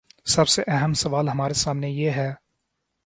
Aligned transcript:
سب 0.25 0.47
سے 0.47 0.63
اہم 0.67 0.93
سوال 0.93 1.29
ہمارے 1.29 1.53
سامنے 1.53 1.89
یہ 1.89 2.11
ہے۔ 2.11 2.33